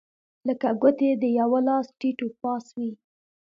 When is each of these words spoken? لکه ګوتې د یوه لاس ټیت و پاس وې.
لکه 0.47 0.69
ګوتې 0.81 1.09
د 1.21 1.23
یوه 1.39 1.59
لاس 1.67 1.85
ټیت 1.99 2.19
و 2.23 2.29
پاس 2.41 2.65
وې. 2.77 2.91